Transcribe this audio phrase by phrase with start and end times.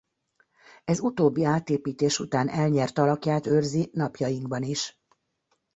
[0.83, 4.99] Ez utóbbi átépítés után elnyert alakját őrzi napjainkban is.